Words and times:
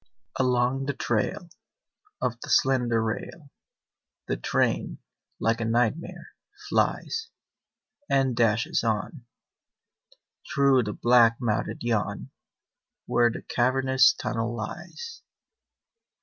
Along 0.39 0.87
the 0.87 0.95
trail 0.95 1.47
Of 2.23 2.41
the 2.41 2.49
slender 2.49 3.03
rail 3.03 3.51
The 4.27 4.35
train, 4.35 4.97
like 5.39 5.61
a 5.61 5.65
nightmare, 5.65 6.31
flies 6.67 7.27
And 8.09 8.35
dashes 8.35 8.83
on 8.83 9.25
Through 10.51 10.85
the 10.85 10.93
black 10.93 11.37
mouthed 11.39 11.83
yawn 11.83 12.31
Where 13.05 13.29
the 13.29 13.43
cavernous 13.43 14.11
tunnel 14.13 14.55
lies. 14.55 15.21